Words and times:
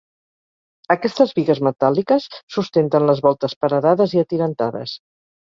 Aquestes 0.95 1.33
bigues 1.39 1.61
metàl·liques 1.67 2.27
sustenten 2.55 3.07
les 3.11 3.21
voltes 3.29 3.55
paredades 3.67 4.17
i 4.19 4.25
atirantades. 4.27 4.99